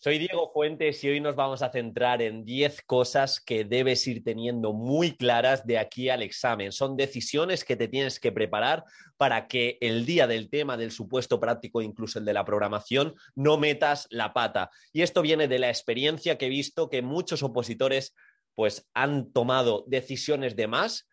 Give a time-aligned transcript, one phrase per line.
[0.00, 4.22] Soy Diego Fuentes y hoy nos vamos a centrar en 10 cosas que debes ir
[4.22, 6.70] teniendo muy claras de aquí al examen.
[6.70, 8.84] Son decisiones que te tienes que preparar
[9.16, 13.58] para que el día del tema, del supuesto práctico, incluso el de la programación, no
[13.58, 14.70] metas la pata.
[14.92, 18.14] Y esto viene de la experiencia que he visto que muchos opositores
[18.54, 21.08] pues han tomado decisiones de más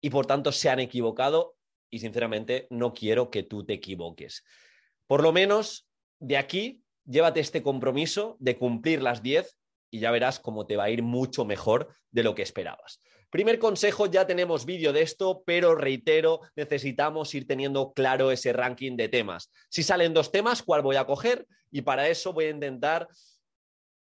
[0.00, 1.56] y por tanto se han equivocado
[1.90, 4.44] y sinceramente no quiero que tú te equivoques.
[5.08, 5.88] Por lo menos
[6.20, 9.56] de aquí llévate este compromiso de cumplir las 10
[9.90, 13.00] y ya verás cómo te va a ir mucho mejor de lo que esperabas.
[13.30, 18.96] Primer consejo, ya tenemos vídeo de esto, pero reitero, necesitamos ir teniendo claro ese ranking
[18.96, 19.50] de temas.
[19.68, 21.46] Si salen dos temas, ¿cuál voy a coger?
[21.70, 23.08] Y para eso voy a intentar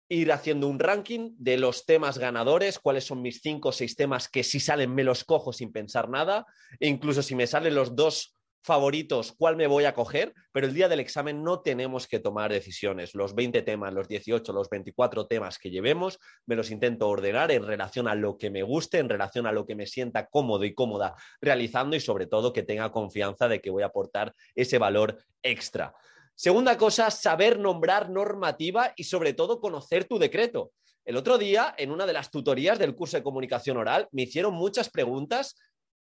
[0.08, 4.28] ir haciendo un ranking de los temas ganadores, cuáles son mis cinco o seis temas
[4.28, 6.44] que si salen me los cojo sin pensar nada,
[6.80, 10.74] e incluso si me salen los dos favoritos cuál me voy a coger, pero el
[10.74, 13.14] día del examen no tenemos que tomar decisiones.
[13.14, 17.66] Los 20 temas, los 18, los 24 temas que llevemos, me los intento ordenar en
[17.66, 20.74] relación a lo que me guste, en relación a lo que me sienta cómodo y
[20.74, 25.18] cómoda realizando y sobre todo que tenga confianza de que voy a aportar ese valor
[25.42, 25.94] extra.
[26.34, 30.72] Segunda cosa, saber nombrar normativa y sobre todo conocer tu decreto.
[31.04, 34.54] El otro día, en una de las tutorías del curso de comunicación oral, me hicieron
[34.54, 35.56] muchas preguntas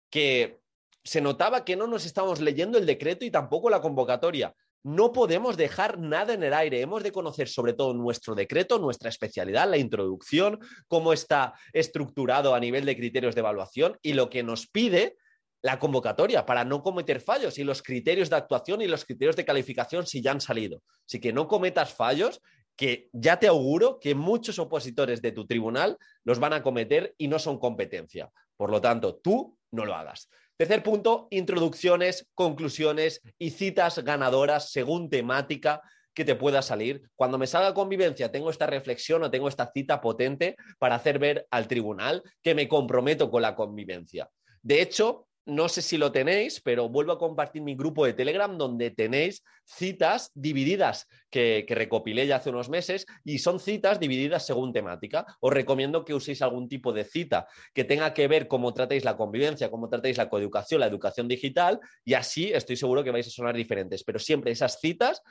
[0.09, 0.59] que
[1.03, 4.53] se notaba que no nos estábamos leyendo el decreto y tampoco la convocatoria.
[4.83, 6.81] No podemos dejar nada en el aire.
[6.81, 12.59] Hemos de conocer sobre todo nuestro decreto, nuestra especialidad, la introducción, cómo está estructurado a
[12.59, 15.18] nivel de criterios de evaluación y lo que nos pide
[15.62, 19.46] la convocatoria para no cometer fallos y los criterios de actuación y los criterios de
[19.46, 20.81] calificación si ya han salido.
[21.06, 22.41] Así que no cometas fallos
[22.78, 27.28] que ya te auguro que muchos opositores de tu tribunal los van a cometer y
[27.28, 28.31] no son competencia.
[28.56, 30.29] Por lo tanto, tú no lo hagas.
[30.59, 35.81] Tercer punto, introducciones, conclusiones y citas ganadoras según temática
[36.14, 37.09] que te pueda salir.
[37.16, 41.47] Cuando me salga convivencia, tengo esta reflexión o tengo esta cita potente para hacer ver
[41.50, 44.30] al tribunal que me comprometo con la convivencia.
[44.62, 48.57] De hecho, no sé si lo tenéis, pero vuelvo a compartir mi grupo de Telegram
[48.57, 54.73] donde tenéis citas divididas que, recopilé ya hace unos meses y son citas divididas según
[54.73, 55.25] temática.
[55.41, 59.17] Os recomiendo que uséis algún tipo de cita que tenga que ver cómo tratéis la
[59.17, 63.31] convivencia, cómo tratéis la coeducación, la educación digital y así estoy seguro que vais a
[63.31, 65.21] sonar diferentes, pero siempre esas citas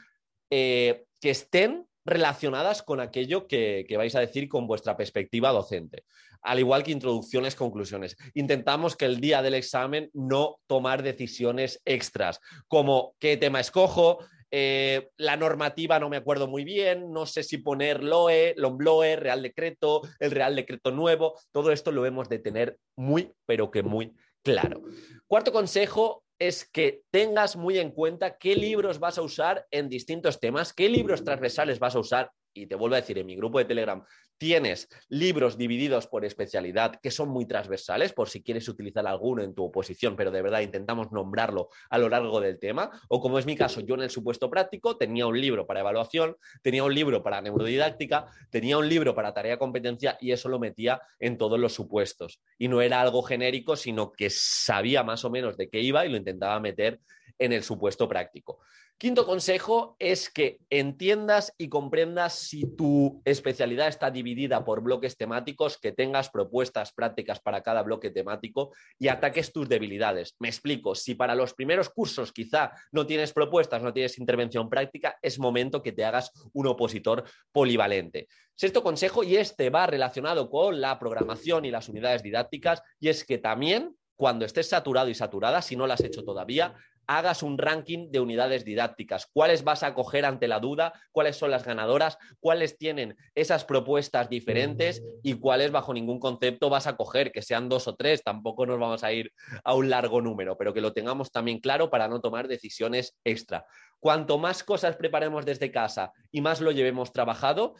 [0.50, 6.04] eh, que estén relacionadas con aquello que, vais a decir con vuestra perspectiva docente.
[6.42, 8.16] Al igual que introducciones, conclusiones.
[8.34, 14.18] Intentamos que el día del examen no tomar decisiones extras, como qué tema escojo,
[14.50, 19.42] eh, la normativa no me acuerdo muy bien, no sé si poner LOE, LOMBLOE, Real
[19.42, 24.14] Decreto, el Real Decreto nuevo, todo esto lo hemos de tener muy, pero que muy
[24.42, 24.82] claro.
[25.26, 30.40] Cuarto consejo, es que tengas muy en cuenta qué libros vas a usar en distintos
[30.40, 33.58] temas, qué libros transversales vas a usar y te vuelvo a decir, en mi grupo
[33.58, 34.04] de Telegram
[34.38, 39.54] tienes libros divididos por especialidad que son muy transversales, por si quieres utilizar alguno en
[39.54, 42.90] tu oposición, pero de verdad intentamos nombrarlo a lo largo del tema.
[43.08, 46.36] O como es mi caso, yo en el supuesto práctico tenía un libro para evaluación,
[46.62, 51.00] tenía un libro para neurodidáctica, tenía un libro para tarea competencia y eso lo metía
[51.18, 52.40] en todos los supuestos.
[52.58, 56.10] Y no era algo genérico, sino que sabía más o menos de qué iba y
[56.10, 57.00] lo intentaba meter
[57.38, 58.60] en el supuesto práctico.
[58.98, 65.78] Quinto consejo es que entiendas y comprendas si tu especialidad está dividida por bloques temáticos,
[65.78, 70.34] que tengas propuestas prácticas para cada bloque temático y ataques tus debilidades.
[70.40, 75.16] Me explico, si para los primeros cursos quizá no tienes propuestas, no tienes intervención práctica,
[75.22, 77.22] es momento que te hagas un opositor
[77.52, 78.26] polivalente.
[78.56, 83.24] Sexto consejo, y este va relacionado con la programación y las unidades didácticas, y es
[83.24, 86.74] que también cuando estés saturado y saturada, si no lo has hecho todavía,
[87.08, 89.26] hagas un ranking de unidades didácticas.
[89.32, 90.92] ¿Cuáles vas a coger ante la duda?
[91.10, 92.18] ¿Cuáles son las ganadoras?
[92.38, 95.02] ¿Cuáles tienen esas propuestas diferentes?
[95.22, 97.32] ¿Y cuáles bajo ningún concepto vas a coger?
[97.32, 99.32] Que sean dos o tres, tampoco nos vamos a ir
[99.64, 103.64] a un largo número, pero que lo tengamos también claro para no tomar decisiones extra.
[103.98, 107.74] Cuanto más cosas preparemos desde casa y más lo llevemos trabajado,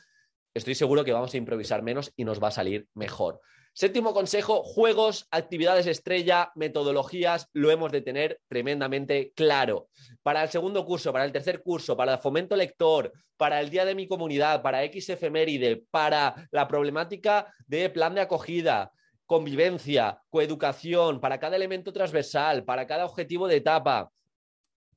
[0.58, 3.40] estoy seguro que vamos a improvisar menos y nos va a salir mejor.
[3.72, 9.88] Séptimo consejo, juegos, actividades estrella, metodologías, lo hemos de tener tremendamente claro.
[10.22, 13.84] Para el segundo curso, para el tercer curso, para el fomento lector, para el día
[13.84, 18.90] de mi comunidad, para X efeméride, para la problemática de plan de acogida,
[19.26, 24.10] convivencia, coeducación, para cada elemento transversal, para cada objetivo de etapa,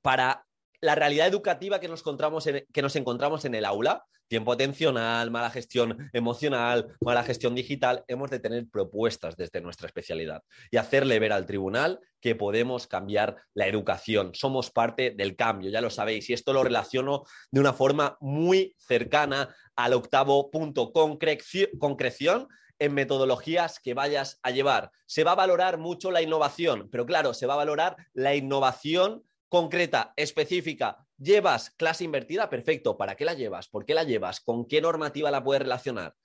[0.02, 0.44] para
[0.82, 5.30] la realidad educativa que nos encontramos en, que nos encontramos en el aula, tiempo atencional,
[5.30, 10.42] mala gestión emocional, mala gestión digital, hemos de tener propuestas desde nuestra especialidad
[10.72, 14.32] y hacerle ver al tribunal que podemos cambiar la educación.
[14.34, 18.76] Somos parte del cambio, ya lo sabéis, y esto lo relaciono de una forma muy
[18.80, 22.48] cercana al octavo punto, concreción
[22.80, 24.92] en metodologías que vayas a llevar.
[25.06, 29.24] Se va a valorar mucho la innovación, pero claro, se va a valorar la innovación
[29.52, 31.06] concreta, específica.
[31.18, 32.50] ¿Llevas clase invertida?
[32.50, 32.98] Perfecto.
[32.98, 33.68] ¿Para qué la llevas?
[33.68, 34.40] ¿Por qué la llevas?
[34.40, 36.16] ¿Con qué normativa la puedes relacionar?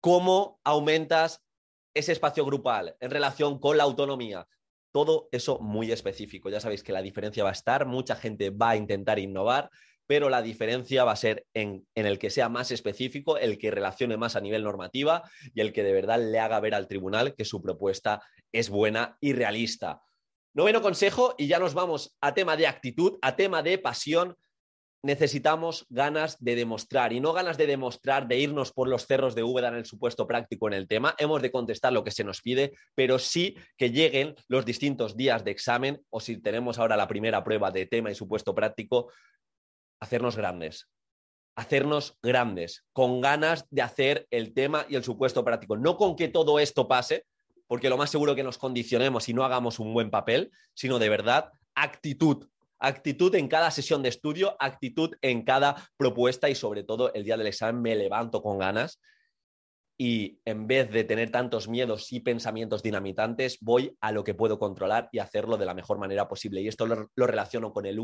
[0.00, 1.44] ¿Cómo aumentas
[1.92, 4.48] ese espacio grupal en relación con la autonomía?
[4.92, 6.48] Todo eso muy específico.
[6.48, 9.68] Ya sabéis que la diferencia va a estar, mucha gente va a intentar innovar,
[10.06, 13.70] pero la diferencia va a ser en, en, el que sea más específico, el que
[13.70, 17.34] relacione más a nivel normativa y el que de verdad le haga ver al tribunal
[17.34, 18.22] que su propuesta
[18.52, 20.00] es buena y realista.
[20.52, 24.34] Noveno consejo, y ya nos vamos a tema de actitud, a tema de pasión.
[25.02, 29.44] Necesitamos ganas de demostrar y no ganas de demostrar, de irnos por los cerros de
[29.44, 31.14] Úbeda en el supuesto práctico en el tema.
[31.18, 35.44] Hemos de contestar lo que se nos pide, pero sí que lleguen los distintos días
[35.44, 39.10] de examen o si tenemos ahora la primera prueba de tema y supuesto práctico,
[40.00, 40.88] hacernos grandes,
[41.56, 45.76] hacernos grandes, con ganas de hacer el tema y el supuesto práctico.
[45.76, 47.24] No con que todo esto pase,
[47.70, 51.08] porque lo más seguro que nos condicionemos y no hagamos un buen papel, sino de
[51.08, 52.48] verdad actitud.
[52.80, 57.36] Actitud en cada sesión de estudio, actitud en cada propuesta y sobre todo el día
[57.36, 59.00] del examen me levanto con ganas
[59.96, 64.58] y en vez de tener tantos miedos y pensamientos dinamitantes, voy a lo que puedo
[64.58, 66.62] controlar y hacerlo de la mejor manera posible.
[66.62, 68.00] Y esto lo, relaciono con el,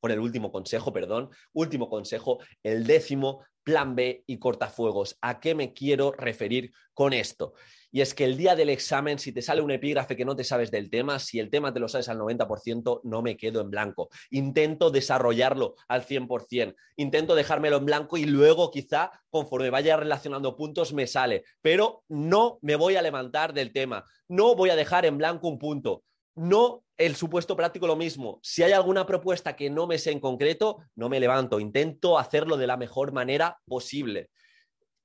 [0.00, 5.18] con el último consejo, perdón, último consejo, el décimo, plan B y cortafuegos.
[5.20, 7.52] ¿A qué me quiero referir con esto?
[7.94, 10.42] Y es que el día del examen, si te sale un epígrafe que no te
[10.42, 13.70] sabes del tema, si el tema te lo sabes al 90%, no me quedo en
[13.70, 14.08] blanco.
[14.30, 16.74] Intento desarrollarlo al 100%.
[16.96, 21.44] Intento dejármelo en blanco y luego quizá conforme vaya relacionando puntos me sale.
[21.62, 24.04] Pero no me voy a levantar del tema.
[24.26, 26.02] No voy a dejar en blanco un punto.
[26.34, 28.40] No el supuesto práctico lo mismo.
[28.42, 31.60] Si hay alguna propuesta que no me sé en concreto, no me levanto.
[31.60, 34.30] Intento hacerlo de la mejor manera posible.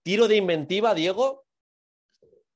[0.01, 1.45] Tiro de inventiva, Diego,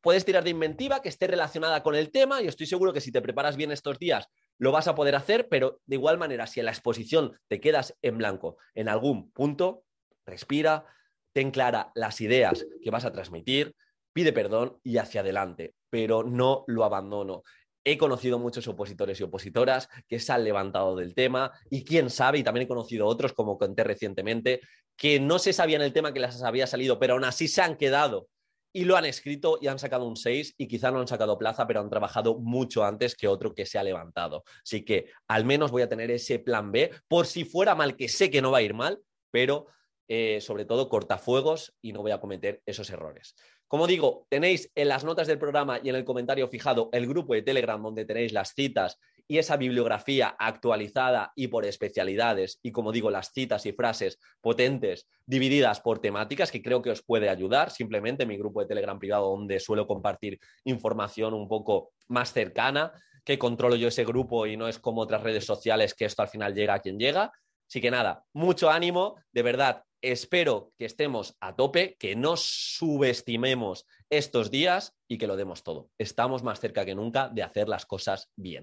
[0.03, 3.11] puedes tirar de inventiva que esté relacionada con el tema y estoy seguro que si
[3.11, 4.27] te preparas bien estos días
[4.59, 7.97] lo vas a poder hacer, pero de igual manera, si en la exposición te quedas
[8.01, 9.85] en blanco en algún punto,
[10.25, 10.85] respira,
[11.31, 13.75] ten clara las ideas que vas a transmitir,
[14.11, 17.43] pide perdón y hacia adelante, pero no lo abandono.
[17.85, 22.39] He conocido muchos opositores y opositoras que se han levantado del tema y quién sabe,
[22.39, 24.59] y también he conocido otros, como conté recientemente,
[24.97, 27.77] que no se sabían el tema que les había salido, pero aún así se han
[27.77, 28.27] quedado
[28.73, 31.67] y lo han escrito y han sacado un 6 y quizá no han sacado plaza,
[31.67, 34.43] pero han trabajado mucho antes que otro que se ha levantado.
[34.63, 38.09] Así que al menos voy a tener ese plan B por si fuera mal, que
[38.09, 38.99] sé que no va a ir mal,
[39.31, 39.67] pero
[40.07, 43.35] eh, sobre todo cortafuegos y no voy a cometer esos errores.
[43.67, 47.33] Como digo, tenéis en las notas del programa y en el comentario fijado el grupo
[47.33, 52.91] de Telegram donde tenéis las citas y esa bibliografía actualizada y por especialidades y como
[52.91, 57.71] digo, las citas y frases potentes divididas por temáticas que creo que os puede ayudar.
[57.71, 62.91] Simplemente mi grupo de Telegram privado donde suelo compartir información un poco más cercana,
[63.23, 66.27] que controlo yo ese grupo y no es como otras redes sociales que esto al
[66.27, 67.31] final llega a quien llega.
[67.67, 73.87] Así que nada, mucho ánimo, de verdad, espero que estemos a tope, que no subestimemos
[74.09, 75.89] estos días y que lo demos todo.
[75.97, 78.61] Estamos más cerca que nunca de hacer las cosas bien.